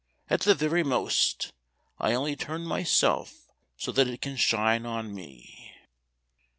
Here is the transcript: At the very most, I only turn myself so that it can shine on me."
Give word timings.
At 0.31 0.39
the 0.41 0.55
very 0.55 0.81
most, 0.81 1.51
I 1.99 2.15
only 2.15 2.35
turn 2.35 2.63
myself 2.65 3.51
so 3.77 3.91
that 3.91 4.07
it 4.07 4.19
can 4.19 4.35
shine 4.35 4.83
on 4.83 5.13
me." 5.13 5.73